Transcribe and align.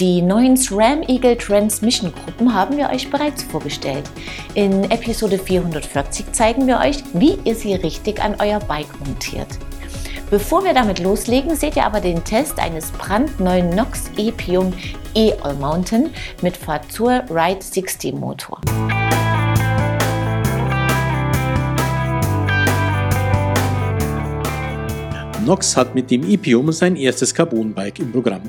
Die 0.00 0.22
neuen 0.22 0.56
SRAM 0.56 1.02
Eagle 1.02 1.36
Transmission 1.36 2.10
Gruppen 2.10 2.54
haben 2.54 2.78
wir 2.78 2.88
euch 2.88 3.10
bereits 3.10 3.42
vorgestellt. 3.42 4.04
In 4.54 4.90
Episode 4.90 5.38
440 5.38 6.32
zeigen 6.32 6.66
wir 6.66 6.78
euch, 6.78 7.04
wie 7.12 7.36
ihr 7.44 7.54
sie 7.54 7.74
richtig 7.74 8.18
an 8.22 8.34
euer 8.38 8.60
Bike 8.60 8.88
montiert. 9.04 9.46
Bevor 10.30 10.64
wir 10.64 10.72
damit 10.72 11.00
loslegen, 11.00 11.54
seht 11.54 11.76
ihr 11.76 11.84
aber 11.84 12.00
den 12.00 12.24
Test 12.24 12.58
eines 12.58 12.90
brandneuen 12.92 13.68
Nox 13.76 14.10
Epium 14.16 14.72
E-All 15.14 15.56
Mountain 15.56 16.08
mit 16.40 16.56
Fazur 16.56 17.22
Ride 17.28 17.60
60 17.60 18.14
Motor. 18.14 18.58
Nox 25.44 25.76
hat 25.76 25.94
mit 25.94 26.10
dem 26.10 26.26
Epium 26.26 26.72
sein 26.72 26.96
erstes 26.96 27.34
Carbon-Bike 27.34 27.98
im 27.98 28.10
Programm. 28.12 28.40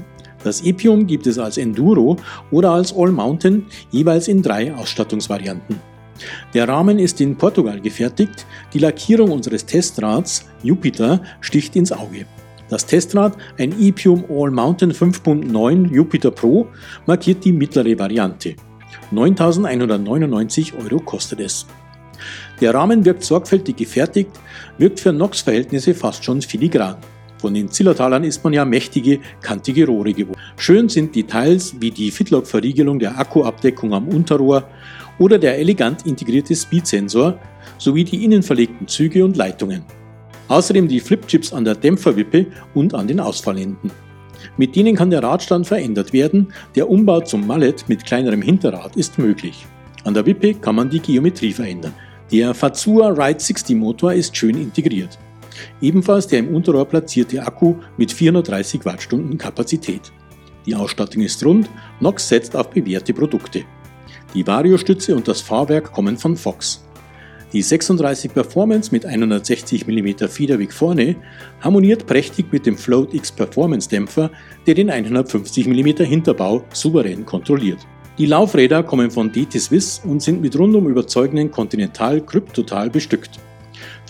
Das 0.44 0.62
Epium 0.64 1.06
gibt 1.06 1.28
es 1.28 1.38
als 1.38 1.58
Enduro 1.58 2.18
oder 2.50 2.72
als 2.72 2.96
All 2.96 3.12
Mountain 3.12 3.66
jeweils 3.92 4.28
in 4.28 4.42
drei 4.42 4.74
Ausstattungsvarianten. 4.74 5.80
Der 6.54 6.68
Rahmen 6.68 7.00
ist 7.00 7.22
in 7.22 7.36
Portugal 7.36 7.80
gefertigt, 7.80 8.46
die 8.74 8.80
Lackierung 8.80 9.32
unseres 9.32 9.66
Testrads 9.66 10.46
Jupiter 10.64 11.22
sticht 11.42 11.76
ins 11.76 11.92
Auge. 11.92 12.26
Das 12.70 12.86
Testrad, 12.86 13.36
ein 13.58 13.74
Epium 13.82 14.24
All 14.30 14.50
Mountain 14.50 14.94
5.9 14.94 15.94
Jupiter 15.94 16.32
Pro, 16.32 16.68
markiert 17.06 17.44
die 17.44 17.52
mittlere 17.52 18.00
Variante. 18.00 18.56
9.199 19.12 20.74
Euro 20.82 21.00
kostet 21.00 21.42
es. 21.42 21.66
Der 22.62 22.74
Rahmen 22.74 23.04
wirkt 23.04 23.24
sorgfältig 23.24 23.76
gefertigt, 23.76 24.32
wirkt 24.78 25.00
für 25.00 25.12
NOx-Verhältnisse 25.12 25.94
fast 25.94 26.24
schon 26.24 26.42
filigran. 26.42 26.98
Von 27.42 27.56
den 27.56 27.70
Zillertalern 27.70 28.24
ist 28.24 28.44
man 28.44 28.54
ja 28.54 28.64
mächtige, 28.64 29.20
kantige 29.42 29.88
Rohre 29.88 30.14
gewohnt. 30.14 30.38
Schön 30.58 30.90
sind 30.90 31.16
Details 31.16 31.74
wie 31.80 31.90
die 31.90 32.12
Fitlock-Verriegelung 32.12 33.00
der 33.00 33.18
Akkuabdeckung 33.18 33.96
am 33.96 34.08
Unterrohr 34.10 34.70
oder 35.18 35.40
der 35.40 35.58
elegant 35.58 36.06
integrierte 36.06 36.56
Speedsensor 36.56 37.40
sowie 37.80 38.04
die 38.04 38.24
innen 38.24 38.44
verlegten 38.44 38.88
Züge 38.88 39.26
und 39.26 39.38
Leitungen. 39.38 39.82
Außerdem 40.50 40.88
die 40.88 41.00
Flipchips 41.00 41.52
an 41.52 41.66
der 41.66 41.74
Dämpferwippe 41.74 42.46
und 42.76 42.94
an 42.94 43.08
den 43.08 43.20
Ausfallenden. 43.20 43.90
Mit 44.58 44.76
denen 44.76 44.96
kann 44.96 45.10
der 45.10 45.24
Radstand 45.24 45.66
verändert 45.66 46.14
werden, 46.14 46.54
der 46.76 46.92
Umbau 46.92 47.22
zum 47.22 47.48
Mallet 47.48 47.90
mit 47.90 48.06
kleinerem 48.06 48.44
Hinterrad 48.44 48.96
ist 48.96 49.18
möglich. 49.18 49.66
An 50.04 50.14
der 50.14 50.28
Wippe 50.28 50.54
kann 50.54 50.76
man 50.76 50.92
die 50.92 51.00
Geometrie 51.00 51.54
verändern. 51.54 51.94
Der 52.32 52.54
Fazua 52.54 53.10
Ride 53.10 53.40
60 53.40 53.76
Motor 53.78 54.14
ist 54.14 54.38
schön 54.38 54.62
integriert. 54.62 55.18
Ebenfalls 55.82 56.28
der 56.28 56.40
im 56.40 56.54
Unterrohr 56.54 56.86
platzierte 56.86 57.46
Akku 57.46 57.76
mit 57.98 58.12
430 58.12 58.86
Wattstunden 58.86 59.38
Kapazität. 59.38 60.12
Die 60.66 60.76
Ausstattung 60.76 61.24
ist 61.24 61.44
rund, 61.44 61.70
Nox 62.00 62.28
setzt 62.28 62.56
auf 62.56 62.70
bewährte 62.70 63.14
Produkte. 63.14 63.64
Die 64.34 64.46
Variostütze 64.46 65.16
und 65.16 65.28
das 65.28 65.42
Fahrwerk 65.42 65.92
kommen 65.92 66.18
von 66.18 66.38
Fox. 66.38 66.86
Die 67.52 67.62
36 67.62 68.34
Performance 68.34 68.92
mit 68.94 69.06
160 69.06 69.86
mm 69.86 70.28
Federweg 70.30 70.72
vorne 70.72 71.18
harmoniert 71.60 72.08
prächtig 72.08 72.46
mit 72.54 72.66
dem 72.66 72.78
Float 72.78 73.14
X 73.14 73.30
Performance 73.30 73.90
Dämpfer, 73.90 74.32
der 74.66 74.74
den 74.74 74.90
150 74.90 75.68
mm 75.68 76.06
Hinterbau 76.06 76.64
souverän 76.72 77.26
kontrolliert. 77.26 77.80
Die 78.18 78.26
Laufräder 78.26 78.84
kommen 78.84 79.12
von 79.12 79.34
DT 79.34 79.60
Swiss 79.60 80.02
und 80.06 80.22
sind 80.22 80.42
mit 80.42 80.58
rundum 80.58 80.88
überzeugenden 80.88 81.52
Continental 81.52 82.22
Kryptotal 82.22 82.90
bestückt. 82.90 83.41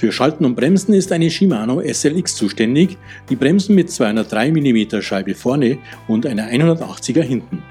Für 0.01 0.11
Schalten 0.11 0.45
und 0.45 0.55
Bremsen 0.55 0.95
ist 0.95 1.11
eine 1.11 1.29
Shimano 1.29 1.79
SLX 1.79 2.33
zuständig, 2.33 2.97
die 3.29 3.35
Bremsen 3.35 3.75
mit 3.75 3.91
203 3.91 4.49
mm 4.49 4.99
Scheibe 4.99 5.35
vorne 5.35 5.77
und 6.07 6.25
einer 6.25 6.49
180er 6.49 7.21
hinten. 7.21 7.61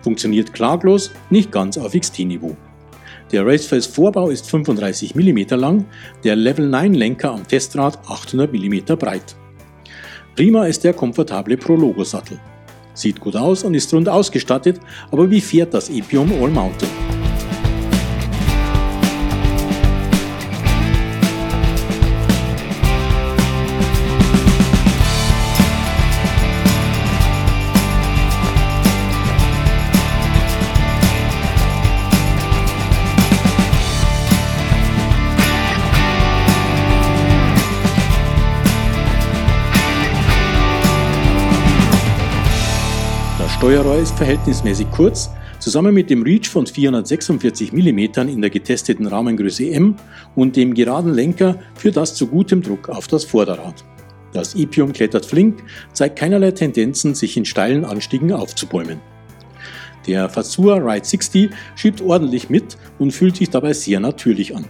Funktioniert 0.00 0.54
klaglos, 0.54 1.10
nicht 1.28 1.52
ganz 1.52 1.76
auf 1.76 1.92
XT-Niveau. 1.92 2.56
Der 3.32 3.44
Raceface 3.44 3.86
Vorbau 3.86 4.30
ist 4.30 4.48
35 4.48 5.14
mm 5.14 5.40
lang, 5.56 5.84
der 6.24 6.36
Level 6.36 6.66
9 6.66 6.94
Lenker 6.94 7.32
am 7.32 7.46
Testrad 7.46 7.98
800 8.08 8.50
mm 8.50 8.96
breit. 8.98 9.36
Prima 10.36 10.64
ist 10.64 10.84
der 10.84 10.94
komfortable 10.94 11.58
Prologo 11.58 12.02
Sattel. 12.02 12.40
Sieht 12.94 13.20
gut 13.20 13.36
aus 13.36 13.62
und 13.62 13.74
ist 13.74 13.92
rund 13.92 14.08
ausgestattet, 14.08 14.80
aber 15.10 15.30
wie 15.30 15.42
fährt 15.42 15.74
das 15.74 15.90
Epium 15.90 16.32
All 16.32 16.48
Mountain? 16.48 17.27
Steuerrohr 43.58 43.98
ist 43.98 44.16
verhältnismäßig 44.16 44.86
kurz, 44.92 45.30
zusammen 45.58 45.92
mit 45.92 46.10
dem 46.10 46.22
Reach 46.22 46.48
von 46.48 46.64
446 46.64 47.72
mm 47.72 47.98
in 48.28 48.40
der 48.40 48.50
getesteten 48.50 49.08
Rahmengröße 49.08 49.68
M 49.72 49.96
und 50.36 50.54
dem 50.54 50.74
geraden 50.74 51.12
Lenker 51.12 51.58
führt 51.74 51.96
das 51.96 52.14
zu 52.14 52.28
gutem 52.28 52.62
Druck 52.62 52.88
auf 52.88 53.08
das 53.08 53.24
Vorderrad. 53.24 53.84
Das 54.32 54.54
Epium 54.54 54.92
klettert 54.92 55.26
flink, 55.26 55.64
zeigt 55.92 56.20
keinerlei 56.20 56.52
Tendenzen, 56.52 57.16
sich 57.16 57.36
in 57.36 57.44
steilen 57.44 57.84
Anstiegen 57.84 58.32
aufzubäumen. 58.32 59.00
Der 60.06 60.28
Fazua 60.28 60.76
Ride 60.76 61.04
60 61.04 61.50
schiebt 61.74 62.00
ordentlich 62.00 62.50
mit 62.50 62.78
und 63.00 63.10
fühlt 63.10 63.34
sich 63.34 63.50
dabei 63.50 63.72
sehr 63.72 63.98
natürlich 63.98 64.54
an. 64.54 64.66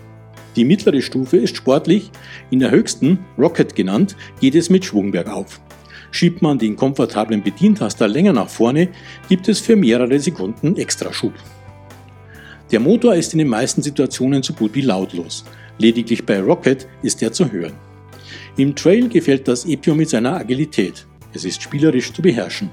Die 0.57 0.65
mittlere 0.65 1.03
Stufe 1.03 1.37
ist 1.37 1.59
sportlich, 1.59 2.11
in 2.49 2.61
der 2.61 2.71
höchsten, 2.71 3.19
Rocket 3.37 3.75
genannt, 3.75 4.17
geht 4.41 4.55
es 4.55 4.71
mit 4.71 4.87
Schwung 4.87 5.11
bergauf. 5.11 5.61
Schiebt 6.11 6.43
man 6.43 6.59
den 6.59 6.77
komfortablen 6.77 7.43
Bedientaster 7.43 8.09
länger 8.09 8.33
nach 8.33 8.49
vorne, 8.49 8.89
gibt 9.29 9.49
es 9.49 9.61
für 9.61 9.77
mehrere 9.77 10.19
Sekunden 10.19 10.77
Extraschub. 10.77 11.35
Der 12.71 12.81
Motor 12.81 13.15
ist 13.15 13.33
in 13.33 13.39
den 13.39 13.49
meisten 13.49 13.83
Situationen 13.83 14.43
so 14.43 14.53
gut 14.53 14.75
wie 14.75 14.83
lautlos. 14.83 15.45
Lediglich 15.79 16.25
bei 16.27 16.41
Rocket 16.41 16.87
ist 17.03 17.23
er 17.23 17.33
zu 17.33 17.51
hören. 17.51 17.73
Im 18.57 18.75
Trail 18.75 19.09
gefällt 19.09 19.49
das 19.49 19.65
Epio 19.65 19.95
mit 19.95 20.11
seiner 20.11 20.37
Agilität. 20.37 21.07
Es 21.33 21.45
ist 21.45 21.63
spielerisch 21.63 22.13
zu 22.13 22.21
beherrschen. 22.21 22.71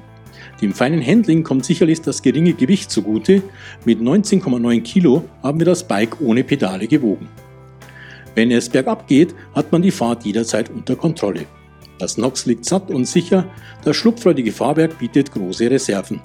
Dem 0.62 0.74
feinen 0.74 1.06
Handling 1.06 1.44
kommt 1.44 1.66
sicherlich 1.66 2.02
das 2.02 2.22
geringe 2.22 2.54
Gewicht 2.54 2.90
zugute. 2.90 3.44
Mit 3.84 4.00
19,9 4.00 4.82
Kilo 4.82 5.26
haben 5.44 5.60
wir 5.60 5.66
das 5.66 5.88
Bike 5.88 6.20
ohne 6.22 6.44
Pedale 6.44 6.88
gewogen. 6.88 7.28
Wenn 8.36 8.52
es 8.52 8.70
bergab 8.70 9.08
geht, 9.08 9.34
hat 9.54 9.72
man 9.72 9.82
die 9.82 9.92
Fahrt 9.92 10.26
jederzeit 10.26 10.70
unter 10.70 10.96
Kontrolle. 10.96 11.46
Das 12.00 12.18
Nox 12.18 12.46
liegt 12.46 12.66
satt 12.66 12.92
und 12.92 13.06
sicher, 13.06 13.46
das 13.84 13.96
schlupfreudige 13.96 14.52
Fahrwerk 14.52 15.00
bietet 15.00 15.32
große 15.32 15.70
Reserven. 15.70 16.22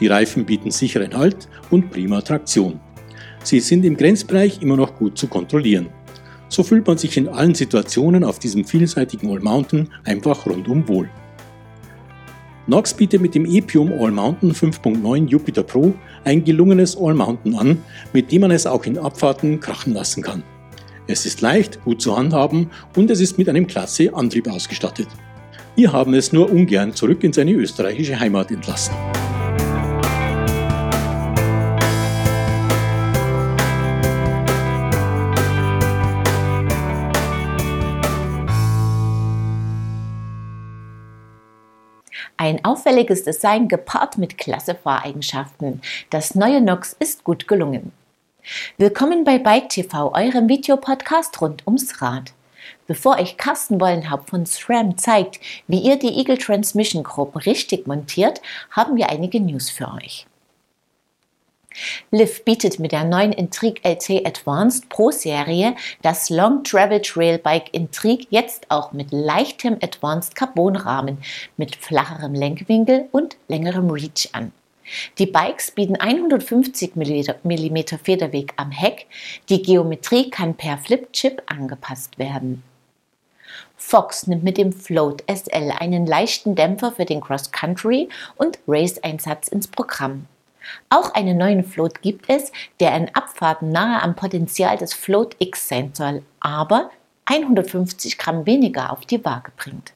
Die 0.00 0.06
Reifen 0.06 0.44
bieten 0.44 0.70
sicheren 0.70 1.14
Halt 1.16 1.48
und 1.70 1.90
prima 1.90 2.20
Traktion. 2.22 2.80
Sie 3.42 3.60
sind 3.60 3.84
im 3.84 3.96
Grenzbereich 3.96 4.62
immer 4.62 4.76
noch 4.76 4.96
gut 4.96 5.18
zu 5.18 5.26
kontrollieren. 5.26 5.88
So 6.48 6.62
fühlt 6.62 6.86
man 6.86 6.98
sich 6.98 7.16
in 7.16 7.28
allen 7.28 7.54
Situationen 7.54 8.24
auf 8.24 8.38
diesem 8.38 8.64
vielseitigen 8.64 9.30
All 9.30 9.40
Mountain 9.40 9.88
einfach 10.04 10.46
rundum 10.46 10.86
wohl. 10.88 11.08
Nox 12.66 12.94
bietet 12.94 13.20
mit 13.20 13.34
dem 13.34 13.44
Epium 13.44 13.92
All 13.92 14.12
Mountain 14.12 14.52
5.9 14.52 15.26
Jupiter 15.26 15.64
Pro 15.64 15.94
ein 16.24 16.44
gelungenes 16.44 16.96
All 16.96 17.14
Mountain 17.14 17.56
an, 17.56 17.78
mit 18.12 18.30
dem 18.30 18.42
man 18.42 18.52
es 18.52 18.66
auch 18.66 18.84
in 18.84 18.98
Abfahrten 18.98 19.58
krachen 19.58 19.94
lassen 19.94 20.22
kann. 20.22 20.44
Es 21.08 21.26
ist 21.26 21.40
leicht, 21.40 21.82
gut 21.84 22.00
zu 22.00 22.16
handhaben 22.16 22.70
und 22.96 23.10
es 23.10 23.20
ist 23.20 23.36
mit 23.36 23.48
einem 23.48 23.66
klasse 23.66 24.14
Antrieb 24.14 24.48
ausgestattet. 24.48 25.08
Wir 25.74 25.92
haben 25.92 26.14
es 26.14 26.32
nur 26.32 26.48
ungern 26.48 26.94
zurück 26.94 27.24
in 27.24 27.32
seine 27.32 27.52
österreichische 27.52 28.20
Heimat 28.20 28.52
entlassen. 28.52 28.94
Ein 42.36 42.64
auffälliges 42.64 43.24
Design 43.24 43.66
gepaart 43.66 44.18
mit 44.18 44.38
klasse 44.38 44.76
Fahreigenschaften. 44.76 45.80
Das 46.10 46.34
neue 46.34 46.60
Nox 46.60 46.94
ist 46.98 47.24
gut 47.24 47.48
gelungen. 47.48 47.92
Willkommen 48.76 49.22
bei 49.22 49.38
Bike 49.38 49.68
TV, 49.68 50.12
eurem 50.12 50.48
Videopodcast 50.48 51.40
rund 51.40 51.64
ums 51.64 52.02
Rad. 52.02 52.32
Bevor 52.88 53.20
euch 53.20 53.36
Carsten 53.36 53.80
Wollenhaupt 53.80 54.30
von 54.30 54.46
SRAM 54.46 54.98
zeigt, 54.98 55.38
wie 55.68 55.78
ihr 55.78 55.96
die 55.96 56.18
Eagle 56.18 56.38
Transmission 56.38 57.04
Gruppen 57.04 57.38
richtig 57.38 57.86
montiert, 57.86 58.42
haben 58.72 58.96
wir 58.96 59.10
einige 59.10 59.38
News 59.38 59.70
für 59.70 59.92
euch. 59.92 60.26
Liv 62.10 62.44
bietet 62.44 62.80
mit 62.80 62.90
der 62.90 63.04
neuen 63.04 63.32
Intrigue 63.32 63.80
LT 63.84 64.26
Advanced 64.26 64.88
Pro 64.88 65.12
Serie 65.12 65.76
das 66.02 66.28
Long 66.28 66.64
Travel 66.64 67.00
Trail 67.00 67.38
Bike 67.38 67.72
Intrigue 67.72 68.26
jetzt 68.30 68.68
auch 68.70 68.90
mit 68.90 69.12
leichtem 69.12 69.78
Advanced 69.80 70.34
Carbon 70.34 70.74
Rahmen 70.74 71.18
mit 71.56 71.76
flacherem 71.76 72.34
Lenkwinkel 72.34 73.08
und 73.12 73.36
längerem 73.46 73.88
Reach 73.88 74.30
an. 74.32 74.52
Die 75.18 75.26
Bikes 75.26 75.70
bieten 75.70 75.96
150 75.96 76.96
mm 76.96 77.76
Federweg 78.02 78.52
am 78.56 78.70
Heck. 78.70 79.06
Die 79.48 79.62
Geometrie 79.62 80.30
kann 80.30 80.54
per 80.54 80.78
Flipchip 80.78 81.42
angepasst 81.46 82.18
werden. 82.18 82.62
Fox 83.76 84.26
nimmt 84.26 84.44
mit 84.44 84.58
dem 84.58 84.72
Float 84.72 85.22
SL 85.28 85.72
einen 85.78 86.06
leichten 86.06 86.54
Dämpfer 86.54 86.92
für 86.92 87.04
den 87.04 87.20
Cross-Country 87.20 88.08
und 88.36 88.58
Race-Einsatz 88.66 89.48
ins 89.48 89.68
Programm. 89.68 90.26
Auch 90.88 91.12
einen 91.14 91.36
neuen 91.36 91.64
Float 91.64 92.02
gibt 92.02 92.28
es, 92.28 92.52
der 92.80 92.96
in 92.96 93.14
Abfahrten 93.14 93.70
nahe 93.70 94.00
am 94.02 94.14
Potenzial 94.14 94.78
des 94.78 94.94
Float 94.94 95.36
X 95.38 95.68
sein 95.68 95.90
soll, 95.94 96.22
aber 96.40 96.90
150 97.26 98.18
Gramm 98.18 98.46
weniger 98.46 98.92
auf 98.92 99.00
die 99.00 99.24
Waage 99.24 99.52
bringt. 99.56 99.92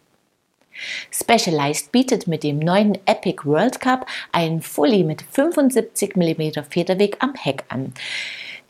Specialized 1.11 1.93
bietet 1.93 2.27
mit 2.27 2.43
dem 2.43 2.59
neuen 2.59 2.99
Epic 3.07 3.45
World 3.45 3.81
Cup 3.81 4.07
einen 4.33 4.63
Fully 4.63 5.05
mit 5.05 5.23
75 5.23 6.17
mm 6.17 6.63
Federweg 6.69 7.17
am 7.21 7.35
Heck 7.35 7.65
an, 7.69 7.93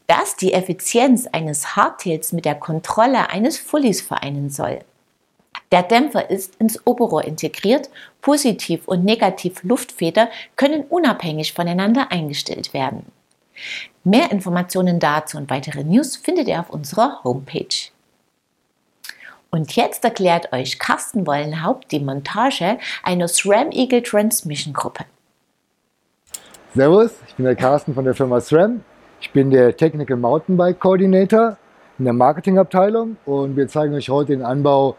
das 0.06 0.36
die 0.36 0.52
Effizienz 0.52 1.26
eines 1.26 1.76
Hardtails 1.76 2.32
mit 2.32 2.44
der 2.44 2.54
Kontrolle 2.54 3.30
eines 3.30 3.58
Fullies 3.58 4.00
vereinen 4.00 4.50
soll. 4.50 4.80
Der 5.72 5.82
Dämpfer 5.82 6.30
ist 6.30 6.56
ins 6.56 6.86
Oberrohr 6.86 7.24
integriert, 7.24 7.90
Positiv- 8.20 8.86
und 8.86 9.04
Negativ-Luftfeder 9.04 10.28
können 10.54 10.82
unabhängig 10.82 11.52
voneinander 11.52 12.12
eingestellt 12.12 12.72
werden. 12.72 13.06
Mehr 14.04 14.30
Informationen 14.30 15.00
dazu 15.00 15.36
und 15.38 15.50
weitere 15.50 15.82
News 15.82 16.16
findet 16.16 16.46
ihr 16.46 16.60
auf 16.60 16.70
unserer 16.70 17.24
Homepage. 17.24 17.90
Und 19.50 19.74
jetzt 19.76 20.04
erklärt 20.04 20.52
euch 20.52 20.78
Carsten 20.78 21.26
Wollenhaupt 21.26 21.90
die 21.92 22.00
Montage 22.00 22.78
einer 23.02 23.28
SRAM 23.28 23.70
Eagle 23.70 24.02
Transmission 24.02 24.74
Gruppe. 24.74 25.04
Servus, 26.74 27.12
ich 27.26 27.34
bin 27.36 27.46
der 27.46 27.56
Carsten 27.56 27.94
von 27.94 28.04
der 28.04 28.14
Firma 28.14 28.40
SRAM. 28.40 28.82
Ich 29.20 29.32
bin 29.32 29.50
der 29.50 29.76
Technical 29.76 30.16
Mountainbike 30.16 30.78
Coordinator 30.78 31.56
in 31.98 32.04
der 32.04 32.12
Marketingabteilung 32.12 33.16
und 33.24 33.56
wir 33.56 33.66
zeigen 33.68 33.94
euch 33.94 34.10
heute 34.10 34.32
den 34.32 34.42
Anbau 34.42 34.96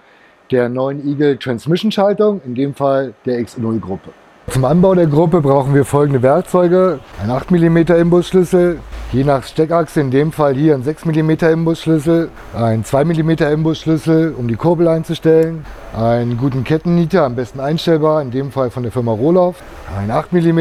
der 0.49 0.69
neuen 0.69 1.07
Eagle 1.07 1.38
Transmission 1.38 1.91
Schaltung, 1.91 2.41
in 2.45 2.55
dem 2.55 2.73
Fall 2.73 3.13
der 3.25 3.39
X0 3.39 3.79
Gruppe. 3.79 4.11
Zum 4.49 4.63
Anbau 4.63 4.95
der 4.95 5.07
Gruppe 5.07 5.41
brauchen 5.41 5.75
wir 5.75 5.83
folgende 5.83 6.21
Werkzeuge. 6.21 6.99
Ein 7.21 7.29
8 7.29 7.51
mm 7.51 7.77
Imbusschlüssel, 7.77 8.79
je 9.11 9.23
nach 9.25 9.44
Steckachse 9.44 9.99
in 9.99 10.09
dem 10.09 10.31
Fall 10.31 10.55
hier 10.55 10.73
ein 10.73 10.83
6 10.83 11.05
mm 11.05 11.31
Imbusschlüssel, 11.51 12.29
ein 12.57 12.85
2 12.85 13.03
mm 13.03 13.29
Imbusschlüssel, 13.53 14.33
um 14.38 14.47
die 14.47 14.55
Kurbel 14.55 14.88
einzustellen, 14.88 15.65
einen 15.94 16.38
guten 16.38 16.63
Kettennieter, 16.63 17.25
am 17.25 17.35
besten 17.35 17.59
einstellbar, 17.59 18.21
in 18.21 18.31
dem 18.31 18.51
Fall 18.51 18.69
von 18.69 18.83
der 18.83 18.91
Firma 18.94 19.11
Rohloff, 19.11 19.57
ein 19.99 20.09
8 20.09 20.31
mm 20.31 20.59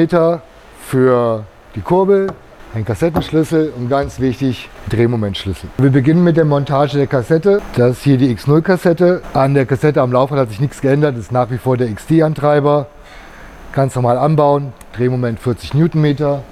für 0.84 1.44
die 1.76 1.80
Kurbel, 1.80 2.26
ein 2.74 2.84
Kassettenschlüssel 2.84 3.72
und 3.78 3.88
ganz 3.88 4.18
wichtig, 4.18 4.68
Drehmomentschlüssel. 4.90 5.70
Wir 5.78 5.90
beginnen 5.90 6.24
mit 6.24 6.36
der 6.36 6.44
Montage 6.44 6.98
der 6.98 7.06
Kassette. 7.06 7.62
Das 7.76 7.92
ist 7.92 8.02
hier 8.02 8.18
die 8.18 8.36
X0-Kassette. 8.36 9.22
An 9.32 9.54
der 9.54 9.64
Kassette 9.64 10.02
am 10.02 10.12
Laufrad 10.12 10.40
hat 10.40 10.48
sich 10.50 10.60
nichts 10.60 10.80
geändert, 10.80 11.14
das 11.14 11.22
ist 11.22 11.32
nach 11.32 11.50
wie 11.50 11.58
vor 11.58 11.76
der 11.76 11.88
XD-Antreiber. 11.94 12.88
Ganz 13.76 13.94
normal 13.94 14.16
anbauen, 14.16 14.72
Drehmoment 14.94 15.38
40 15.38 15.74
Newtonmeter. 15.74 16.42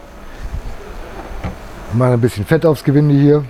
Machen 1.94 2.12
ein 2.12 2.20
bisschen 2.20 2.44
Fett 2.44 2.66
aufs 2.66 2.84
Gewinde 2.84 3.14
hier. 3.14 3.46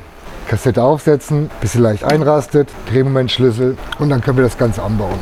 Kassette 0.46 0.80
aufsetzen, 0.80 1.50
bisschen 1.60 1.82
leicht 1.82 2.04
einrastet, 2.04 2.68
Drehmomentschlüssel 2.88 3.76
und 3.98 4.10
dann 4.10 4.20
können 4.20 4.36
wir 4.36 4.44
das 4.44 4.56
Ganze 4.56 4.80
anbauen. 4.80 5.18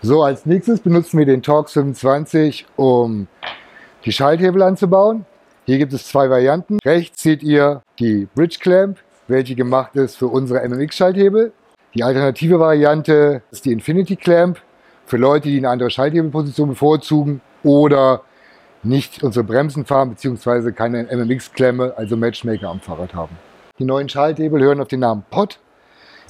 So, 0.00 0.22
als 0.22 0.46
nächstes 0.46 0.80
benutzen 0.80 1.18
wir 1.18 1.26
den 1.26 1.42
Torx 1.42 1.74
25, 1.74 2.64
um 2.76 3.26
die 4.06 4.12
Schalthebel 4.12 4.62
anzubauen. 4.62 5.26
Hier 5.66 5.76
gibt 5.76 5.92
es 5.92 6.08
zwei 6.08 6.30
Varianten. 6.30 6.78
Rechts 6.82 7.22
seht 7.22 7.42
ihr 7.42 7.82
die 7.98 8.26
Bridge 8.34 8.56
Clamp, 8.62 8.96
welche 9.28 9.54
gemacht 9.54 9.94
ist 9.96 10.16
für 10.16 10.28
unsere 10.28 10.66
MMX-Schalthebel. 10.66 11.52
Die 11.92 12.02
alternative 12.02 12.58
Variante 12.58 13.42
ist 13.50 13.66
die 13.66 13.72
Infinity 13.72 14.16
Clamp 14.16 14.58
für 15.04 15.18
Leute, 15.18 15.50
die 15.50 15.58
eine 15.58 15.68
andere 15.68 15.90
Schalthebelposition 15.90 16.70
bevorzugen 16.70 17.42
oder 17.62 18.22
nicht 18.82 19.22
unsere 19.22 19.44
Bremsen 19.44 19.84
fahren 19.84 20.10
bzw. 20.10 20.72
keine 20.72 21.04
MMX-Klemme, 21.04 21.94
also 21.96 22.16
Matchmaker 22.16 22.68
am 22.68 22.80
Fahrrad 22.80 23.14
haben. 23.14 23.36
Die 23.78 23.84
neuen 23.84 24.08
Schalthebel 24.08 24.62
hören 24.62 24.80
auf 24.80 24.88
den 24.88 25.00
Namen 25.00 25.24
POT. 25.30 25.58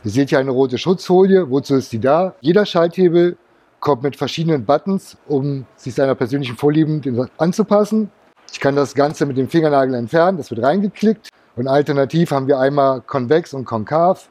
Ihr 0.04 0.10
seht 0.10 0.30
hier 0.30 0.38
eine 0.38 0.50
rote 0.50 0.78
Schutzfolie. 0.78 1.50
Wozu 1.50 1.74
ist 1.74 1.92
die 1.92 2.00
da? 2.00 2.34
Jeder 2.40 2.64
Schalthebel 2.64 3.36
kommt 3.80 4.02
mit 4.02 4.16
verschiedenen 4.16 4.64
Buttons, 4.64 5.16
um 5.26 5.66
sich 5.76 5.94
seiner 5.94 6.14
persönlichen 6.14 6.56
Vorlieben 6.56 7.28
anzupassen. 7.38 8.10
Ich 8.52 8.60
kann 8.60 8.76
das 8.76 8.94
Ganze 8.94 9.26
mit 9.26 9.36
dem 9.36 9.48
Fingernagel 9.48 9.94
entfernen, 9.94 10.38
das 10.38 10.50
wird 10.50 10.62
reingeklickt. 10.62 11.28
Und 11.56 11.68
alternativ 11.68 12.30
haben 12.30 12.46
wir 12.46 12.58
einmal 12.58 13.00
konvex 13.00 13.54
und 13.54 13.64
konkav. 13.64 14.28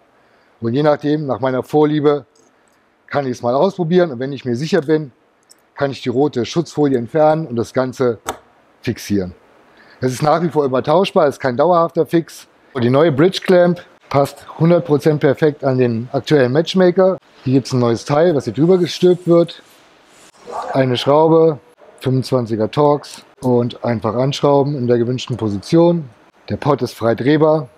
Und 0.61 0.73
je 0.73 0.83
nachdem, 0.83 1.25
nach 1.25 1.39
meiner 1.39 1.63
Vorliebe, 1.63 2.25
kann 3.07 3.25
ich 3.25 3.33
es 3.33 3.41
mal 3.41 3.55
ausprobieren. 3.55 4.11
Und 4.11 4.19
wenn 4.19 4.33
ich 4.33 4.45
mir 4.45 4.55
sicher 4.55 4.81
bin, 4.81 5.11
kann 5.79 5.91
ich 5.91 6.01
die 6.01 6.09
rote 6.09 6.45
Schutzfolie 6.45 6.97
entfernen 6.97 7.47
und 7.47 7.55
das 7.55 7.73
Ganze 7.73 8.19
fixieren. 8.81 9.33
Es 10.01 10.11
ist 10.11 10.21
nach 10.21 10.41
wie 10.41 10.49
vor 10.49 10.65
übertauschbar, 10.65 11.25
es 11.25 11.35
ist 11.35 11.39
kein 11.39 11.55
dauerhafter 11.55 12.05
Fix. 12.05 12.49
Und 12.73 12.83
die 12.83 12.89
neue 12.89 13.13
Bridge 13.13 13.39
Clamp 13.41 13.81
passt 14.09 14.45
100% 14.57 15.19
perfekt 15.19 15.63
an 15.63 15.77
den 15.77 16.09
aktuellen 16.11 16.51
Matchmaker. 16.51 17.17
Hier 17.45 17.53
gibt 17.53 17.67
es 17.67 17.73
ein 17.73 17.79
neues 17.79 18.03
Teil, 18.03 18.35
was 18.35 18.43
hier 18.43 18.51
drüber 18.51 18.77
gestülpt 18.77 19.25
wird. 19.25 19.63
Eine 20.73 20.97
Schraube, 20.97 21.59
25er 22.03 22.69
Torx, 22.69 23.23
und 23.39 23.81
einfach 23.85 24.15
anschrauben 24.15 24.75
in 24.75 24.85
der 24.85 24.97
gewünschten 24.97 25.37
Position. 25.37 26.09
Der 26.49 26.57
Pot 26.57 26.81
ist 26.81 26.93
frei 26.93 27.15
drehbar 27.15 27.69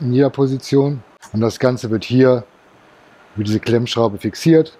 in 0.00 0.12
jeder 0.12 0.30
Position 0.30 1.04
und 1.32 1.40
das 1.40 1.60
Ganze 1.60 1.88
wird 1.88 2.02
hier 2.02 2.42
über 3.36 3.44
diese 3.44 3.60
Klemmschraube 3.60 4.18
fixiert. 4.18 4.76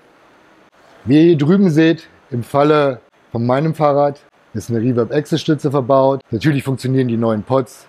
Wie 1.04 1.18
ihr 1.18 1.22
hier 1.22 1.38
drüben 1.38 1.70
seht, 1.70 2.08
im 2.34 2.42
Falle 2.42 3.00
von 3.32 3.46
meinem 3.46 3.74
Fahrrad 3.74 4.20
ist 4.52 4.70
eine 4.70 4.80
Reverb-Exel-Stütze 4.80 5.70
verbaut. 5.70 6.20
Natürlich 6.30 6.64
funktionieren 6.64 7.08
die 7.08 7.16
neuen 7.16 7.42
Pots 7.42 7.86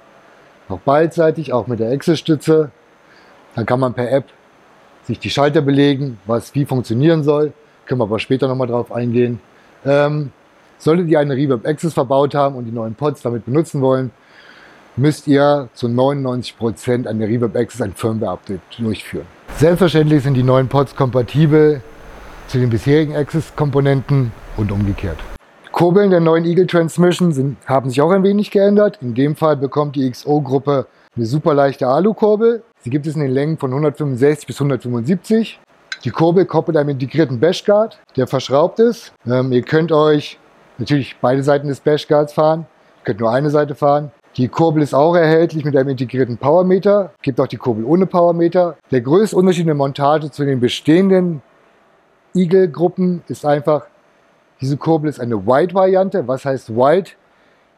auch 0.69 0.79
beidseitig, 0.79 1.51
auch 1.51 1.67
mit 1.67 1.79
der 1.79 1.91
Exel-Stütze. 1.91 2.71
Dann 3.55 3.65
kann 3.65 3.79
man 3.79 3.93
per 3.93 4.11
App 4.11 4.25
sich 5.03 5.19
die 5.19 5.29
Schalter 5.29 5.61
belegen, 5.61 6.19
was 6.25 6.55
wie 6.55 6.65
funktionieren 6.65 7.23
soll. 7.23 7.53
Können 7.85 7.99
wir 7.99 8.05
aber 8.05 8.19
später 8.19 8.47
nochmal 8.47 8.67
drauf 8.67 8.91
eingehen. 8.91 9.39
Ähm, 9.85 10.31
Solltet 10.77 11.07
ihr 11.07 11.19
eine 11.19 11.35
Reverb 11.35 11.65
Access 11.65 11.93
verbaut 11.93 12.35
haben 12.35 12.55
und 12.55 12.65
die 12.65 12.71
neuen 12.71 12.95
Pods 12.95 13.21
damit 13.21 13.45
benutzen 13.45 13.81
wollen, 13.81 14.11
müsst 14.97 15.27
ihr 15.27 15.69
zu 15.73 15.87
99% 15.87 17.07
an 17.07 17.19
der 17.19 17.27
Reverb 17.27 17.55
Access 17.55 17.81
ein 17.81 17.93
Firmware-Update 17.93 18.61
durchführen. 18.77 19.25
Selbstverständlich 19.57 20.23
sind 20.23 20.35
die 20.35 20.43
neuen 20.43 20.67
Pods 20.67 20.95
kompatibel 20.95 21.81
zu 22.47 22.59
den 22.59 22.69
bisherigen 22.69 23.15
Access-Komponenten 23.15 24.31
und 24.57 24.71
umgekehrt. 24.71 25.17
Kurbeln 25.71 26.09
der 26.09 26.21
neuen 26.21 26.45
Eagle 26.45 26.67
Transmission 26.67 27.33
sind, 27.33 27.57
haben 27.65 27.89
sich 27.89 28.01
auch 28.01 28.11
ein 28.11 28.23
wenig 28.23 28.49
geändert. 28.49 28.99
In 29.01 29.13
dem 29.13 29.35
Fall 29.35 29.57
bekommt 29.57 29.95
die 29.97 30.09
XO-Gruppe 30.09 30.87
eine 31.15 31.25
super 31.25 31.53
leichte 31.53 31.87
Alu-Kurbel. 31.87 32.63
Sie 32.79 32.89
gibt 32.89 33.07
es 33.07 33.15
in 33.15 33.21
den 33.21 33.31
Längen 33.31 33.57
von 33.57 33.71
165 33.71 34.47
bis 34.47 34.55
175. 34.57 35.59
Die 36.03 36.11
Kurbel 36.11 36.47
mit 36.67 36.77
einem 36.77 36.89
integrierten 36.89 37.39
Bashguard, 37.39 37.99
der 38.15 38.27
verschraubt 38.27 38.79
ist. 38.79 39.11
Ähm, 39.25 39.51
ihr 39.51 39.63
könnt 39.63 39.91
euch 39.91 40.39
natürlich 40.77 41.17
beide 41.19 41.43
Seiten 41.43 41.67
des 41.67 41.79
Bashguards 41.79 42.33
fahren. 42.33 42.67
Ihr 42.99 43.05
könnt 43.05 43.19
nur 43.19 43.31
eine 43.31 43.49
Seite 43.49 43.75
fahren. 43.75 44.11
Die 44.37 44.49
Kurbel 44.49 44.83
ist 44.83 44.93
auch 44.93 45.15
erhältlich 45.15 45.63
mit 45.63 45.75
einem 45.75 45.89
integrierten 45.89 46.37
Powermeter. 46.37 47.11
Gibt 47.21 47.39
auch 47.39 47.47
die 47.47 47.57
Kurbel 47.57 47.85
ohne 47.85 48.05
Powermeter. 48.05 48.77
Der 48.91 49.01
größte 49.01 49.35
Unterschied 49.35 49.61
in 49.61 49.67
der 49.67 49.75
Montage 49.75 50.29
zu 50.29 50.45
den 50.45 50.59
bestehenden 50.59 51.41
Eagle-Gruppen 52.35 53.23
ist 53.27 53.45
einfach, 53.45 53.87
diese 54.61 54.77
Kurbel 54.77 55.09
ist 55.09 55.19
eine 55.19 55.45
Wide-Variante. 55.47 56.27
Was 56.27 56.45
heißt 56.45 56.75
Wide? 56.75 57.11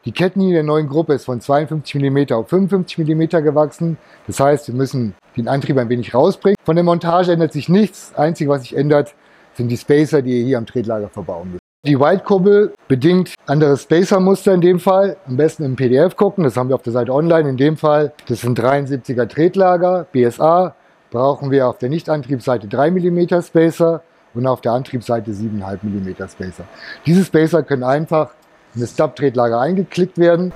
Die 0.04 0.12
Kettenlinie 0.12 0.54
der 0.54 0.62
neuen 0.62 0.88
Gruppe 0.88 1.14
ist 1.14 1.24
von 1.24 1.40
52 1.40 2.00
mm 2.00 2.32
auf 2.32 2.48
55 2.48 2.98
mm 2.98 3.42
gewachsen. 3.42 3.98
Das 4.26 4.40
heißt, 4.40 4.68
wir 4.68 4.74
müssen 4.74 5.14
den 5.36 5.48
Antrieb 5.48 5.76
ein 5.78 5.88
wenig 5.88 6.14
rausbringen. 6.14 6.56
Von 6.64 6.76
der 6.76 6.84
Montage 6.84 7.32
ändert 7.32 7.52
sich 7.52 7.68
nichts. 7.68 8.10
Das 8.10 8.18
Einzige, 8.18 8.50
was 8.50 8.62
sich 8.62 8.76
ändert, 8.76 9.14
sind 9.54 9.68
die 9.68 9.76
Spacer, 9.76 10.22
die 10.22 10.40
ihr 10.40 10.46
hier 10.46 10.58
am 10.58 10.66
Tretlager 10.66 11.08
verbauen 11.08 11.52
müsst. 11.52 11.62
Die 11.86 11.98
White-Kurbel 11.98 12.74
bedingt 12.88 13.34
anderes 13.46 13.82
Spacer-Muster 13.82 14.52
in 14.52 14.60
dem 14.60 14.80
Fall. 14.80 15.16
Am 15.26 15.36
besten 15.36 15.64
im 15.64 15.76
PDF 15.76 16.16
gucken, 16.16 16.44
das 16.44 16.56
haben 16.56 16.68
wir 16.68 16.74
auf 16.74 16.82
der 16.82 16.92
Seite 16.92 17.12
online. 17.12 17.48
In 17.48 17.56
dem 17.56 17.76
Fall, 17.76 18.12
das 18.26 18.40
sind 18.40 18.58
73er 18.58 19.28
Tretlager, 19.28 20.06
BSA. 20.12 20.74
Brauchen 21.10 21.50
wir 21.50 21.68
auf 21.68 21.78
der 21.78 21.88
Nicht-Antriebsseite 21.88 22.68
3 22.68 22.90
mm 22.90 23.42
Spacer 23.42 24.02
und 24.34 24.46
auf 24.46 24.60
der 24.60 24.72
Antriebsseite 24.72 25.32
7,5 25.32 25.78
mm 25.82 26.28
Spacer. 26.28 26.64
Diese 27.06 27.24
Spacer 27.24 27.62
können 27.62 27.84
einfach 27.84 28.30
in 28.74 28.80
das 28.80 28.90
Stub-Tretlager 28.90 29.60
eingeklickt 29.60 30.18
werden. 30.18 30.52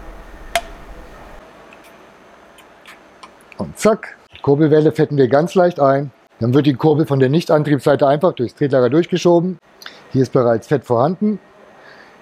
Und 3.59 3.79
zack, 3.79 4.17
die 4.35 4.41
Kurbelwelle 4.41 4.93
fetten 4.93 5.17
wir 5.17 5.29
ganz 5.29 5.55
leicht 5.55 5.81
ein. 5.81 6.11
Dann 6.41 6.55
wird 6.55 6.67
die 6.67 6.75
Kurbel 6.75 7.07
von 7.07 7.21
der 7.21 7.29
Nicht-Antriebsseite 7.29 8.07
einfach 8.07 8.33
durchs 8.33 8.55
Tretlager 8.55 8.91
durchgeschoben. 8.91 9.59
Hier 10.13 10.23
ist 10.23 10.33
bereits 10.33 10.67
Fett 10.67 10.85
vorhanden. 10.85 11.39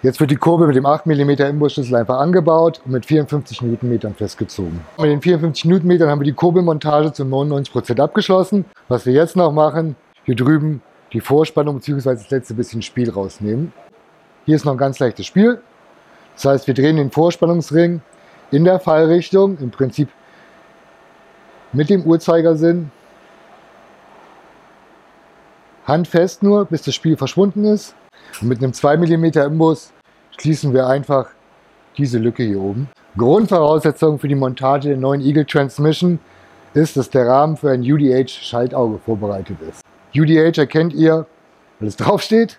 Jetzt 0.02 0.18
wird 0.18 0.30
die 0.30 0.36
Kurbel 0.36 0.66
mit 0.66 0.76
dem 0.76 0.86
8 0.86 1.04
mm 1.06 1.30
Imbusschlüssel 1.30 1.96
einfach 1.96 2.18
angebaut 2.18 2.80
und 2.84 2.92
mit 2.92 3.04
54 3.04 3.60
Newtonmetern 3.60 4.14
festgezogen. 4.14 4.80
Mit 4.98 5.10
den 5.10 5.20
54 5.20 5.66
Newtonmetern 5.66 6.08
haben 6.08 6.20
wir 6.20 6.24
die 6.24 6.32
Kurbelmontage 6.32 7.12
zu 7.12 7.24
99% 7.24 8.00
abgeschlossen. 8.00 8.64
Was 8.88 9.04
wir 9.04 9.12
jetzt 9.12 9.36
noch 9.36 9.52
machen, 9.52 9.96
hier 10.24 10.36
drüben 10.36 10.80
die 11.12 11.20
Vorspannung 11.20 11.76
bzw. 11.76 12.14
das 12.14 12.30
letzte 12.30 12.54
bisschen 12.54 12.82
Spiel 12.82 13.10
rausnehmen. 13.10 13.72
Hier 14.46 14.56
ist 14.56 14.64
noch 14.64 14.72
ein 14.72 14.78
ganz 14.78 14.98
leichtes 14.98 15.26
Spiel. 15.26 15.60
Das 16.34 16.44
heißt, 16.44 16.66
wir 16.66 16.74
drehen 16.74 16.96
den 16.96 17.10
Vorspannungsring 17.10 18.00
in 18.50 18.64
der 18.64 18.80
Fallrichtung, 18.80 19.58
im 19.58 19.70
Prinzip 19.70 20.08
mit 21.72 21.90
dem 21.90 22.04
Uhrzeigersinn. 22.04 22.90
Handfest 25.86 26.42
nur, 26.42 26.64
bis 26.64 26.82
das 26.82 26.94
Spiel 26.94 27.16
verschwunden 27.16 27.64
ist. 27.64 27.94
Und 28.40 28.48
mit 28.48 28.58
einem 28.58 28.72
2 28.72 28.96
mm 28.96 29.24
Imbus 29.38 29.92
schließen 30.38 30.72
wir 30.72 30.86
einfach 30.86 31.28
diese 31.96 32.18
Lücke 32.18 32.44
hier 32.44 32.60
oben. 32.60 32.88
Grundvoraussetzung 33.16 34.18
für 34.18 34.28
die 34.28 34.36
Montage 34.36 34.88
der 34.88 34.96
neuen 34.96 35.20
Eagle 35.20 35.44
Transmission 35.44 36.20
ist, 36.74 36.96
dass 36.96 37.10
der 37.10 37.26
Rahmen 37.26 37.56
für 37.56 37.70
ein 37.70 37.82
UDH-Schaltauge 37.82 38.98
vorbereitet 38.98 39.56
ist. 39.68 39.89
UDH 40.14 40.58
erkennt 40.58 40.92
ihr, 40.92 41.26
weil 41.78 41.88
es 41.88 41.96
draufsteht. 41.96 42.58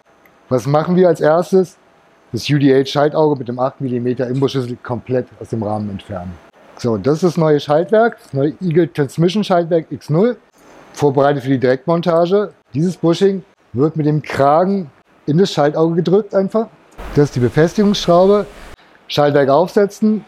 Was 0.50 0.67
machen 0.67 0.96
wir 0.96 1.08
als 1.08 1.22
erstes? 1.22 1.77
Das 2.31 2.50
UDH-Schaltauge 2.50 3.38
mit 3.38 3.48
dem 3.48 3.60
8 3.60 3.81
mm 3.81 4.08
Imbusschlüssel 4.08 4.77
komplett 4.81 5.27
aus 5.39 5.50
dem 5.50 5.63
Rahmen 5.63 5.89
entfernen. 5.89 6.34
So, 6.77 6.98
das 6.98 7.15
ist 7.15 7.24
das 7.24 7.38
neue 7.38 7.60
Schaltwerk, 7.60 8.17
das 8.24 8.34
neue 8.34 8.53
Eagle 8.62 8.91
Transmission 8.91 9.43
Schaltwerk 9.43 9.88
X0, 9.91 10.38
vorbereitet 10.93 11.43
für 11.43 11.50
die 11.50 11.60
Direktmontage. 11.60 12.53
Dieses 12.74 12.98
Bushing 12.98 13.43
wird 13.74 13.98
mit 13.98 14.05
dem 14.05 14.22
Kragen 14.22 14.89
in 15.25 15.38
das 15.38 15.51
Schaltauge 15.51 15.96
gedrückt 15.96 16.34
einfach. 16.34 16.67
Das 17.15 17.25
ist 17.25 17.36
die 17.36 17.41
Befestigungsschraube. 17.41 18.46
Schaltwerk 19.08 19.50
aufsetzen. 19.50 20.24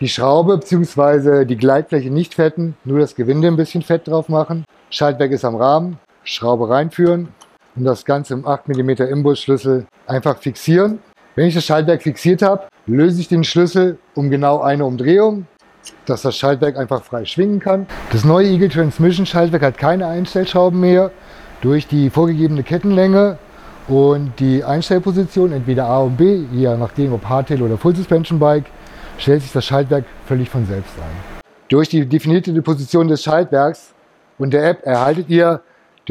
Die 0.00 0.08
Schraube 0.08 0.58
bzw. 0.58 1.44
die 1.44 1.56
Gleitfläche 1.56 2.10
nicht 2.10 2.34
fetten, 2.34 2.76
nur 2.84 3.00
das 3.00 3.14
Gewinde 3.14 3.48
ein 3.48 3.56
bisschen 3.56 3.82
Fett 3.82 4.08
drauf 4.08 4.28
machen. 4.28 4.64
Schaltwerk 4.90 5.32
ist 5.32 5.44
am 5.44 5.56
Rahmen. 5.56 5.98
Schraube 6.24 6.68
reinführen 6.68 7.28
und 7.76 7.84
das 7.84 8.04
Ganze 8.04 8.34
im 8.34 8.46
8 8.46 8.68
mm 8.68 8.90
Imbusschlüssel 8.90 9.86
einfach 10.06 10.38
fixieren. 10.38 10.98
Wenn 11.34 11.46
ich 11.46 11.54
das 11.54 11.64
Schaltwerk 11.64 12.02
fixiert 12.02 12.42
habe, 12.42 12.68
löse 12.86 13.20
ich 13.20 13.28
den 13.28 13.44
Schlüssel 13.44 13.98
um 14.14 14.30
genau 14.30 14.60
eine 14.60 14.84
Umdrehung, 14.84 15.46
dass 16.06 16.22
das 16.22 16.36
Schaltwerk 16.36 16.76
einfach 16.76 17.02
frei 17.02 17.24
schwingen 17.24 17.60
kann. 17.60 17.86
Das 18.10 18.24
neue 18.24 18.48
Eagle 18.48 18.68
Transmission 18.68 19.24
Schaltwerk 19.24 19.62
hat 19.62 19.78
keine 19.78 20.06
Einstellschrauben 20.06 20.78
mehr. 20.78 21.10
Durch 21.62 21.86
die 21.86 22.10
vorgegebene 22.10 22.64
Kettenlänge 22.64 23.38
und 23.88 24.32
die 24.40 24.64
Einstellposition, 24.64 25.52
entweder 25.52 25.86
A 25.86 26.00
und 26.00 26.16
B, 26.16 26.44
je 26.52 26.76
nachdem 26.76 27.12
ob 27.12 27.24
Hardtail 27.24 27.62
oder 27.62 27.78
Full 27.78 27.96
Suspension 27.96 28.38
Bike, 28.38 28.64
stellt 29.18 29.42
sich 29.42 29.52
das 29.52 29.64
Schaltwerk 29.64 30.04
völlig 30.26 30.50
von 30.50 30.66
selbst 30.66 30.92
ein. 30.98 31.42
Durch 31.68 31.88
die 31.88 32.04
definierte 32.04 32.52
Position 32.62 33.08
des 33.08 33.22
Schaltwerks 33.22 33.94
und 34.38 34.52
der 34.52 34.68
App 34.68 34.84
erhaltet 34.84 35.28
ihr 35.28 35.62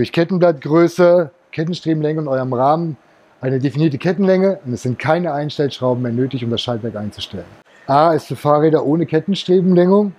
durch 0.01 0.11
Kettenblattgröße, 0.11 1.29
Kettenstrebenlänge 1.51 2.21
und 2.21 2.27
eurem 2.27 2.53
Rahmen 2.53 2.97
eine 3.39 3.59
definierte 3.59 3.99
Kettenlänge 3.99 4.57
und 4.65 4.73
es 4.73 4.81
sind 4.81 4.97
keine 4.97 5.31
Einstellschrauben 5.31 6.01
mehr 6.01 6.11
nötig, 6.11 6.43
um 6.43 6.49
das 6.49 6.61
Schaltwerk 6.61 6.95
einzustellen. 6.95 7.45
A 7.85 8.11
ist 8.13 8.25
für 8.25 8.35
Fahrräder 8.35 8.83
ohne 8.83 9.05
Kettenstrebenlängung, 9.05 10.13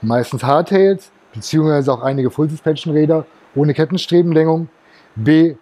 meistens 0.00 0.42
Hardtails, 0.42 1.10
beziehungsweise 1.34 1.92
auch 1.92 2.00
einige 2.00 2.30
Full 2.30 2.48
Suspension 2.48 2.94
Räder 2.94 3.26
ohne 3.54 3.74
Kettenstrebenlängung. 3.74 4.70
B 5.14 5.56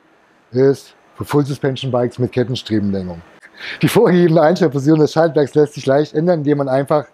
ist 0.53 0.95
für 1.17 1.25
Full 1.25 1.45
Suspension 1.45 1.91
Bikes 1.91 2.21
mit 2.21 2.31
Kettenstrebenlängung. 2.31 3.21
Die 3.83 3.89
vorgegebene 3.89 4.43
Einstellposition 4.43 5.01
des 5.01 5.13
Schaltwerks 5.13 5.57
lässt 5.57 5.75
sich 5.75 5.87
leicht 5.87 6.15
ändern, 6.15 6.41
indem 6.41 6.59
man 6.59 6.69
einfach 6.69 7.07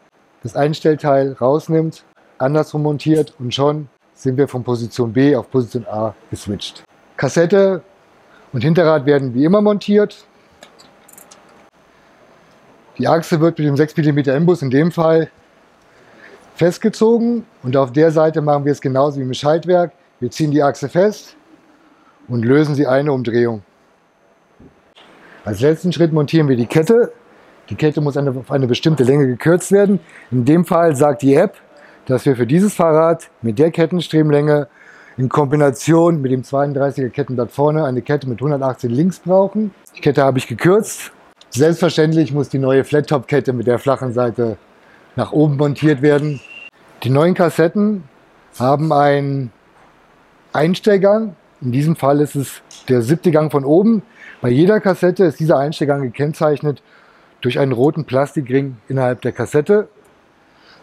das 0.42 0.54
Einstellteil 0.54 1.32
rausnimmt, 1.32 2.04
andersrum 2.36 2.82
montiert 2.82 3.32
und 3.38 3.54
schon 3.54 3.88
sind 4.16 4.36
wir 4.36 4.48
von 4.48 4.64
Position 4.64 5.12
B 5.12 5.36
auf 5.36 5.50
Position 5.50 5.86
A 5.86 6.14
geswitcht. 6.30 6.82
Kassette 7.16 7.82
und 8.52 8.62
Hinterrad 8.62 9.06
werden 9.06 9.34
wie 9.34 9.44
immer 9.44 9.60
montiert. 9.60 10.24
Die 12.98 13.06
Achse 13.06 13.40
wird 13.40 13.58
mit 13.58 13.68
dem 13.68 13.76
6 13.76 13.96
mm 13.96 14.18
Imbus 14.30 14.62
in 14.62 14.70
dem 14.70 14.90
Fall 14.90 15.30
festgezogen 16.54 17.44
und 17.62 17.76
auf 17.76 17.92
der 17.92 18.10
Seite 18.10 18.40
machen 18.40 18.64
wir 18.64 18.72
es 18.72 18.80
genauso 18.80 19.18
wie 19.18 19.24
im 19.24 19.34
Schaltwerk. 19.34 19.92
Wir 20.18 20.30
ziehen 20.30 20.50
die 20.50 20.62
Achse 20.62 20.88
fest 20.88 21.36
und 22.26 22.42
lösen 22.42 22.74
sie 22.74 22.86
eine 22.86 23.12
Umdrehung. 23.12 23.62
Als 25.44 25.60
letzten 25.60 25.92
Schritt 25.92 26.12
montieren 26.12 26.48
wir 26.48 26.56
die 26.56 26.66
Kette. 26.66 27.12
Die 27.68 27.74
Kette 27.74 28.00
muss 28.00 28.16
auf 28.16 28.50
eine 28.50 28.66
bestimmte 28.66 29.04
Länge 29.04 29.26
gekürzt 29.26 29.72
werden. 29.72 30.00
In 30.30 30.46
dem 30.46 30.64
Fall 30.64 30.96
sagt 30.96 31.20
die 31.20 31.34
App, 31.34 31.58
dass 32.06 32.24
wir 32.24 32.36
für 32.36 32.46
dieses 32.46 32.74
Fahrrad 32.74 33.28
mit 33.42 33.58
der 33.58 33.70
Kettenstrebenlänge 33.70 34.68
in 35.16 35.28
Kombination 35.28 36.20
mit 36.20 36.30
dem 36.30 36.42
32er 36.42 37.08
Kettenblatt 37.10 37.50
vorne 37.50 37.84
eine 37.84 38.02
Kette 38.02 38.28
mit 38.28 38.38
118 38.38 38.90
links 38.90 39.18
brauchen. 39.18 39.72
Die 39.96 40.00
Kette 40.00 40.22
habe 40.22 40.38
ich 40.38 40.46
gekürzt. 40.46 41.12
Selbstverständlich 41.50 42.32
muss 42.32 42.48
die 42.48 42.58
neue 42.58 42.84
Flat-Top-Kette 42.84 43.52
mit 43.52 43.66
der 43.66 43.78
flachen 43.78 44.12
Seite 44.12 44.56
nach 45.16 45.32
oben 45.32 45.56
montiert 45.56 46.02
werden. 46.02 46.40
Die 47.02 47.10
neuen 47.10 47.34
Kassetten 47.34 48.04
haben 48.58 48.92
einen 48.92 49.50
Einstellgang. 50.52 51.34
In 51.62 51.72
diesem 51.72 51.96
Fall 51.96 52.20
ist 52.20 52.34
es 52.34 52.60
der 52.88 53.00
siebte 53.02 53.30
Gang 53.30 53.50
von 53.50 53.64
oben. 53.64 54.02
Bei 54.42 54.50
jeder 54.50 54.80
Kassette 54.80 55.24
ist 55.24 55.40
dieser 55.40 55.58
Einstellgang 55.58 56.02
gekennzeichnet 56.02 56.82
durch 57.40 57.58
einen 57.58 57.72
roten 57.72 58.04
Plastikring 58.04 58.76
innerhalb 58.88 59.22
der 59.22 59.32
Kassette. 59.32 59.88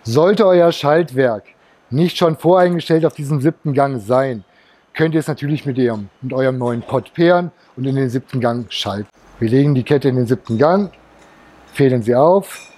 Sollte 0.06 0.46
euer 0.46 0.74
Schaltwerk 0.74 1.46
nicht 1.90 2.18
schon 2.18 2.36
voreingestellt 2.36 3.06
auf 3.06 3.14
diesem 3.14 3.40
siebten 3.40 3.74
Gang 3.74 4.02
sein, 4.02 4.44
könnt 4.94 5.14
ihr 5.14 5.22
es 5.22 5.30
natürlich 5.30 5.66
mit, 5.66 5.78
ihrem, 5.78 6.10
mit 6.22 6.34
eurem 6.34 6.58
neuen 6.58 6.82
Pod 6.82 7.14
pairen 7.14 7.52
und 7.78 7.86
in 7.86 7.96
den 7.96 8.10
siebten 8.10 8.42
Gang 8.42 8.70
schalten. 8.70 9.08
Wir 9.40 9.50
legen 9.50 9.74
die 9.74 9.84
Kette 9.84 10.10
in 10.10 10.18
den 10.18 10.28
siebten 10.28 10.58
Gang, 10.58 10.92
fädeln 11.72 12.04
sie 12.04 12.16
auf, 12.16 12.70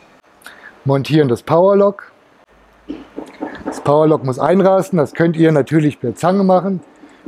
montieren 0.84 1.27
das 1.27 1.41
Powerlock. 1.41 2.12
Das 3.65 3.82
Powerlock 3.82 4.24
muss 4.24 4.38
einrasten, 4.38 4.98
das 4.98 5.13
könnt 5.13 5.36
ihr 5.36 5.51
natürlich 5.51 6.00
per 6.00 6.13
Zange 6.13 6.44
machen. 6.44 6.82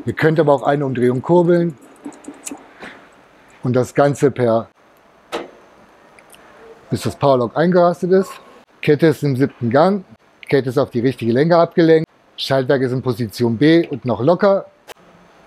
Ihr 0.05 0.13
könnt 0.13 0.39
aber 0.39 0.53
auch 0.53 0.63
eine 0.63 0.85
Umdrehung 0.85 1.23
kurbeln 1.23 1.75
und 3.63 3.75
das 3.75 3.95
Ganze 3.95 4.29
per 4.29 4.69
bis 6.91 7.01
das 7.01 7.15
Powerlock 7.15 7.57
eingerastet 7.57 8.11
ist. 8.11 8.31
Kette 8.87 9.07
ist 9.07 9.21
im 9.21 9.35
siebten 9.35 9.69
Gang, 9.69 10.05
Kette 10.47 10.69
ist 10.69 10.77
auf 10.77 10.91
die 10.91 11.01
richtige 11.01 11.33
Länge 11.33 11.57
abgelenkt, 11.57 12.07
Schaltwerk 12.37 12.81
ist 12.83 12.93
in 12.93 13.01
Position 13.01 13.57
B 13.57 13.85
und 13.85 14.05
noch 14.05 14.21
locker. 14.21 14.67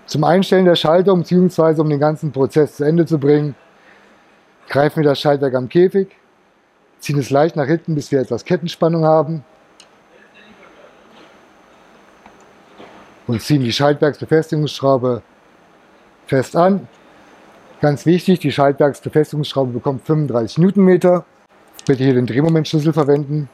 Zum 0.05 0.23
Einstellen 0.23 0.65
der 0.65 0.75
Schaltung 0.75 1.23
bzw. 1.23 1.81
um 1.81 1.89
den 1.89 1.99
ganzen 1.99 2.31
Prozess 2.31 2.75
zu 2.75 2.83
Ende 2.83 3.03
zu 3.07 3.17
bringen, 3.17 3.55
greifen 4.69 4.97
wir 4.97 5.09
das 5.09 5.19
Schaltwerk 5.19 5.55
am 5.55 5.69
Käfig, 5.69 6.09
ziehen 6.99 7.17
es 7.17 7.31
leicht 7.31 7.55
nach 7.55 7.65
hinten, 7.65 7.95
bis 7.95 8.11
wir 8.11 8.21
etwas 8.21 8.45
Kettenspannung 8.45 9.05
haben 9.05 9.43
und 13.25 13.41
ziehen 13.41 13.63
die 13.63 13.73
Schaltwerksbefestigungsschraube 13.73 15.23
fest 16.27 16.55
an. 16.55 16.87
Ganz 17.81 18.05
wichtig, 18.05 18.39
die 18.41 18.51
Schaltwerksbefestigungsschraube 18.51 19.71
bekommt 19.71 20.05
35 20.05 20.59
Newtonmeter. 20.59 21.25
Bitte 21.85 22.03
hier 22.03 22.13
den 22.13 22.27
Drehmomentschlüssel 22.27 22.93
verwenden. 22.93 23.49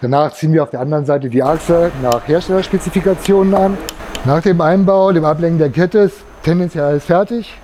Danach 0.00 0.32
ziehen 0.32 0.52
wir 0.52 0.62
auf 0.62 0.70
der 0.70 0.80
anderen 0.80 1.04
Seite 1.04 1.28
die 1.28 1.42
Achse 1.42 1.92
nach 2.02 2.26
Herstellerspezifikationen 2.26 3.54
an. 3.54 3.78
Nach 4.24 4.42
dem 4.42 4.60
Einbau, 4.60 5.12
dem 5.12 5.24
Ablenken 5.24 5.58
der 5.58 5.70
Kette 5.70 5.98
ist 6.00 6.16
tendenziell 6.42 6.84
alles 6.84 7.04
fertig. 7.04 7.54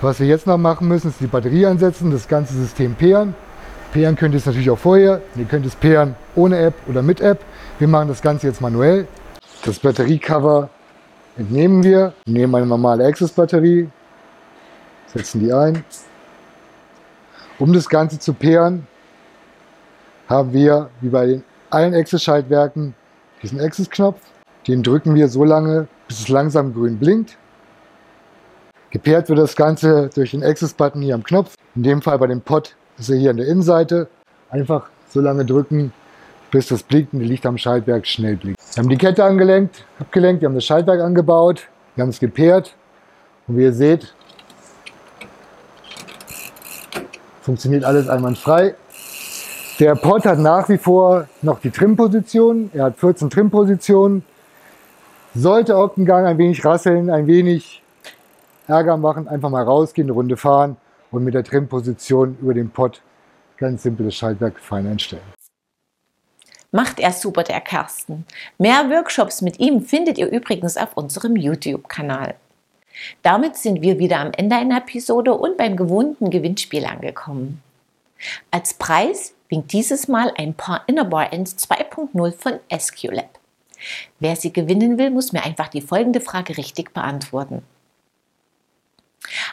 Was 0.00 0.20
wir 0.20 0.26
jetzt 0.26 0.46
noch 0.46 0.58
machen 0.58 0.86
müssen, 0.88 1.08
ist 1.08 1.20
die 1.20 1.26
Batterie 1.26 1.66
einsetzen, 1.66 2.10
das 2.10 2.28
ganze 2.28 2.54
System 2.54 2.94
pairen. 2.94 3.34
Pairen 3.92 4.14
könnt 4.14 4.34
ihr 4.34 4.38
es 4.38 4.46
natürlich 4.46 4.70
auch 4.70 4.78
vorher. 4.78 5.22
Ihr 5.36 5.46
könnt 5.46 5.64
es 5.64 5.74
pairen 5.74 6.14
ohne 6.34 6.58
App 6.58 6.74
oder 6.86 7.02
mit 7.02 7.20
App. 7.20 7.40
Wir 7.78 7.88
machen 7.88 8.08
das 8.08 8.20
Ganze 8.20 8.46
jetzt 8.46 8.60
manuell. 8.60 9.08
Das 9.64 9.78
Batteriecover 9.78 10.68
entnehmen 11.38 11.82
wir, 11.82 12.12
nehmen 12.26 12.54
eine 12.54 12.66
normale 12.66 13.06
Access-Batterie, 13.06 13.88
setzen 15.12 15.40
die 15.40 15.52
ein. 15.52 15.82
Um 17.58 17.72
das 17.72 17.88
Ganze 17.88 18.18
zu 18.18 18.34
pairen, 18.34 18.86
haben 20.28 20.52
wir, 20.52 20.90
wie 21.00 21.08
bei 21.08 21.26
den 21.26 21.44
allen 21.70 21.94
Access-Schaltwerken, 21.94 22.94
diesen 23.42 23.60
Access-Knopf. 23.60 24.20
Den 24.66 24.82
drücken 24.82 25.14
wir 25.14 25.28
so 25.28 25.44
lange, 25.44 25.88
bis 26.08 26.20
es 26.20 26.28
langsam 26.28 26.74
grün 26.74 26.98
blinkt. 26.98 27.38
Gepaart 28.90 29.28
wird 29.28 29.38
das 29.38 29.56
Ganze 29.56 30.10
durch 30.14 30.32
den 30.32 30.44
Access-Button 30.44 31.00
hier 31.00 31.14
am 31.14 31.22
Knopf. 31.22 31.54
In 31.74 31.82
dem 31.82 32.02
Fall 32.02 32.18
bei 32.18 32.26
dem 32.26 32.40
Pod 32.40 32.76
ist 32.98 33.08
er 33.08 33.16
hier 33.16 33.30
an 33.30 33.36
der 33.36 33.46
Innenseite. 33.46 34.08
Einfach 34.50 34.88
so 35.08 35.20
lange 35.20 35.44
drücken, 35.44 35.92
bis 36.50 36.68
das 36.68 36.82
blinkende 36.82 37.24
Licht 37.24 37.46
am 37.46 37.56
Schaltwerk 37.56 38.06
schnell 38.06 38.36
blinkt. 38.36 38.60
Wir 38.74 38.82
haben 38.82 38.88
die 38.90 38.98
Kette 38.98 39.24
angelenkt, 39.24 39.84
abgelenkt, 39.98 40.42
wir 40.42 40.48
haben 40.48 40.54
das 40.54 40.64
Schaltwerk 40.64 41.00
angebaut, 41.00 41.68
wir 41.94 42.02
haben 42.02 42.10
es 42.10 42.20
gepaart 42.20 42.74
und 43.48 43.56
wie 43.56 43.62
ihr 43.62 43.72
seht, 43.72 44.14
Funktioniert 47.46 47.84
alles 47.84 48.08
einwandfrei. 48.08 48.74
Der 49.78 49.94
Pod 49.94 50.26
hat 50.26 50.40
nach 50.40 50.68
wie 50.68 50.78
vor 50.78 51.28
noch 51.42 51.60
die 51.60 51.70
Trimposition. 51.70 52.72
Er 52.74 52.86
hat 52.86 52.98
14 52.98 53.30
Trimpositionen. 53.30 54.24
Sollte 55.32 55.76
auf 55.76 55.94
dem 55.94 56.06
Gang 56.06 56.26
ein 56.26 56.38
wenig 56.38 56.64
rasseln, 56.64 57.08
ein 57.08 57.28
wenig 57.28 57.84
Ärger 58.66 58.96
machen, 58.96 59.28
einfach 59.28 59.48
mal 59.48 59.62
rausgehen, 59.62 60.06
eine 60.08 60.14
Runde 60.14 60.36
fahren 60.36 60.76
und 61.12 61.22
mit 61.22 61.34
der 61.34 61.44
Trimposition 61.44 62.36
über 62.42 62.52
den 62.52 62.68
Pod 62.68 63.00
ganz 63.58 63.84
simples 63.84 64.16
Schaltwerk 64.16 64.58
fein 64.58 64.84
einstellen. 64.88 65.22
Macht 66.72 66.98
er 66.98 67.12
super, 67.12 67.44
der 67.44 67.60
Kersten. 67.60 68.26
Mehr 68.58 68.90
Workshops 68.90 69.40
mit 69.40 69.60
ihm 69.60 69.82
findet 69.82 70.18
ihr 70.18 70.32
übrigens 70.32 70.76
auf 70.76 70.96
unserem 70.96 71.36
YouTube-Kanal. 71.36 72.34
Damit 73.22 73.56
sind 73.56 73.82
wir 73.82 73.98
wieder 73.98 74.18
am 74.20 74.32
Ende 74.32 74.56
einer 74.56 74.78
Episode 74.78 75.34
und 75.34 75.56
beim 75.56 75.76
gewohnten 75.76 76.30
Gewinnspiel 76.30 76.84
angekommen. 76.84 77.62
Als 78.50 78.74
Preis 78.74 79.34
winkt 79.48 79.72
dieses 79.72 80.08
Mal 80.08 80.32
ein 80.36 80.54
paar 80.54 80.82
Innerbar 80.86 81.32
Ends 81.32 81.56
2.0 81.56 82.32
von 82.32 82.60
SQLab. 82.76 83.38
Wer 84.18 84.36
sie 84.36 84.52
gewinnen 84.52 84.98
will, 84.98 85.10
muss 85.10 85.32
mir 85.32 85.44
einfach 85.44 85.68
die 85.68 85.82
folgende 85.82 86.20
Frage 86.20 86.56
richtig 86.56 86.94
beantworten. 86.94 87.62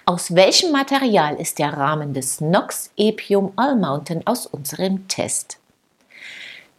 Aus 0.06 0.36
welchem 0.36 0.72
Material 0.72 1.36
ist 1.36 1.60
der 1.60 1.74
Rahmen 1.74 2.14
des 2.14 2.42
Nox 2.42 2.92
Epium 2.96 3.54
All 3.56 3.76
Mountain 3.76 4.26
aus 4.26 4.46
unserem 4.46 5.08
Test? 5.08 5.58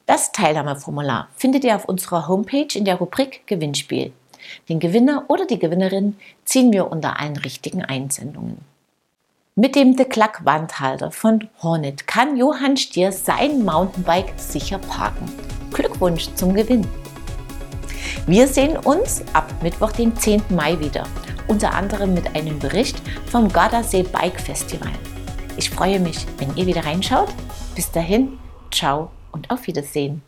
Das 0.07 0.33
Teilnahmeformular 0.33 1.29
findet 1.37 1.65
ihr 1.65 1.77
auf 1.77 1.87
unserer 1.87 2.29
Homepage 2.29 2.69
in 2.75 2.85
der 2.85 2.97
Rubrik 2.97 3.47
Gewinnspiel. 3.47 4.13
Den 4.69 4.81
Gewinner 4.81 5.25
oder 5.29 5.47
die 5.47 5.59
Gewinnerin 5.59 6.17
ziehen 6.45 6.73
wir 6.73 6.91
unter 6.91 7.21
allen 7.21 7.37
richtigen 7.37 7.85
Einsendungen. 7.85 8.59
Mit 9.57 9.77
dem 9.77 9.97
The 9.97 10.05
Cluck 10.05 10.45
Wandhalter 10.45 11.13
von 11.13 11.49
Hornet 11.63 12.09
kann 12.09 12.37
Johann 12.37 12.77
Stier 12.77 13.13
sein 13.13 13.65
Mountainbike 13.65 14.33
sicher 14.37 14.79
parken. 14.79 15.31
Glückwunsch 15.73 16.29
zum 16.35 16.55
Gewinn! 16.55 16.87
Wir 18.27 18.49
sehen 18.49 18.77
uns 18.77 19.23
ab 19.33 19.53
Mittwoch, 19.63 19.93
den 19.93 20.17
10. 20.17 20.43
Mai 20.49 20.81
wieder, 20.81 21.07
unter 21.47 21.73
anderem 21.73 22.15
mit 22.15 22.35
einem 22.35 22.59
Bericht 22.59 22.97
vom 23.27 23.49
Gardasee 23.49 24.03
Bike 24.03 24.41
Festival. 24.41 24.93
Ich 25.57 25.71
freue 25.71 26.01
mich, 26.01 26.27
wenn 26.39 26.57
ihr 26.57 26.67
wieder 26.67 26.85
reinschaut. 26.85 27.29
Bis 27.75 27.91
dahin, 27.93 28.39
ciao 28.73 29.11
und 29.31 29.51
auf 29.51 29.67
Wiedersehen. 29.67 30.23